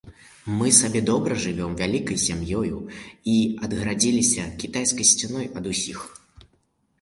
[0.59, 2.79] Мы сабе добра жывём вялікай сям'ёю
[3.35, 3.35] і
[3.67, 5.99] адгарадзіліся кітайскай сцяною ад усіх.